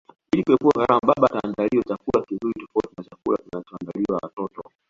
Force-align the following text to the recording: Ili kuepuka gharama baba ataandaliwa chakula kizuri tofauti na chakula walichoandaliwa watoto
Ili 0.31 0.43
kuepuka 0.43 0.79
gharama 0.79 0.99
baba 1.07 1.27
ataandaliwa 1.27 1.83
chakula 1.87 2.25
kizuri 2.25 2.53
tofauti 2.65 2.93
na 2.97 3.03
chakula 3.03 3.37
walichoandaliwa 3.53 4.19
watoto 4.23 4.63